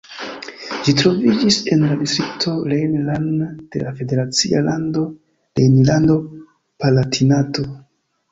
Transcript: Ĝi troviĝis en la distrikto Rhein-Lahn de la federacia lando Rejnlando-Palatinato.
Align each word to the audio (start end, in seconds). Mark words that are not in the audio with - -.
Ĝi 0.85 0.93
troviĝis 0.99 1.57
en 1.73 1.81
la 1.89 1.97
distrikto 1.99 2.53
Rhein-Lahn 2.71 3.27
de 3.75 3.81
la 3.83 3.91
federacia 3.99 4.61
lando 4.69 5.03
Rejnlando-Palatinato. 5.61 7.67